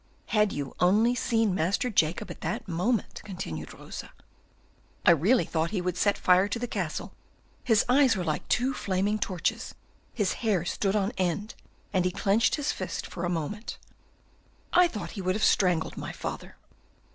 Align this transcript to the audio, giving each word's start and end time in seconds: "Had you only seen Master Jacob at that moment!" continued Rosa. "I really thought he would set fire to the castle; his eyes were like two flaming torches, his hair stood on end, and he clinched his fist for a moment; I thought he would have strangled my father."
"Had 0.29 0.51
you 0.51 0.73
only 0.79 1.13
seen 1.13 1.53
Master 1.53 1.91
Jacob 1.91 2.31
at 2.31 2.41
that 2.41 2.67
moment!" 2.67 3.21
continued 3.23 3.71
Rosa. 3.71 4.11
"I 5.05 5.11
really 5.11 5.45
thought 5.45 5.69
he 5.69 5.79
would 5.79 5.95
set 5.95 6.17
fire 6.17 6.47
to 6.47 6.57
the 6.57 6.65
castle; 6.65 7.13
his 7.63 7.85
eyes 7.87 8.15
were 8.17 8.23
like 8.23 8.47
two 8.47 8.73
flaming 8.73 9.19
torches, 9.19 9.75
his 10.11 10.33
hair 10.41 10.65
stood 10.65 10.95
on 10.95 11.11
end, 11.19 11.53
and 11.93 12.03
he 12.03 12.09
clinched 12.09 12.55
his 12.55 12.71
fist 12.71 13.05
for 13.05 13.25
a 13.25 13.29
moment; 13.29 13.77
I 14.73 14.87
thought 14.87 15.11
he 15.11 15.21
would 15.21 15.35
have 15.35 15.43
strangled 15.43 15.97
my 15.97 16.11
father." 16.11 16.55